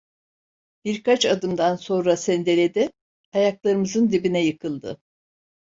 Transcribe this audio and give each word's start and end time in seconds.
Birkaç 0.85 1.25
adımdan 1.25 1.75
sonra 1.75 2.17
sendeledi, 2.17 2.89
ayaklarımızın 3.33 4.11
dibine 4.11 4.45
yıkıldı. 4.45 4.97